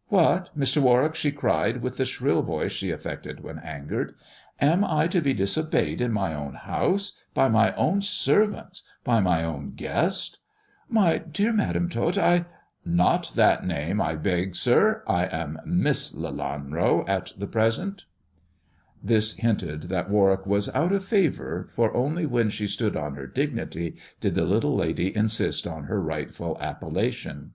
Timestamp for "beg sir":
14.16-15.02